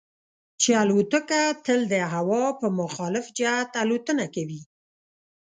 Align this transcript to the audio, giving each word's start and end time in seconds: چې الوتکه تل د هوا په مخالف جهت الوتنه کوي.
چې 0.61 0.71
الوتکه 0.81 1.41
تل 1.65 1.79
د 1.93 1.95
هوا 2.13 2.43
په 2.59 2.67
مخالف 2.79 3.25
جهت 3.39 3.71
الوتنه 3.83 4.25
کوي. 4.35 4.61